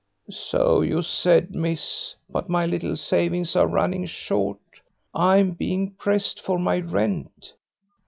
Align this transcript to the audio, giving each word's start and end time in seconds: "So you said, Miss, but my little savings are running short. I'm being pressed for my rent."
"So 0.31 0.81
you 0.81 1.03
said, 1.03 1.53
Miss, 1.53 2.15
but 2.27 2.49
my 2.49 2.65
little 2.65 2.95
savings 2.97 3.55
are 3.55 3.67
running 3.67 4.07
short. 4.07 4.57
I'm 5.13 5.51
being 5.51 5.91
pressed 5.91 6.41
for 6.41 6.57
my 6.57 6.79
rent." 6.79 7.53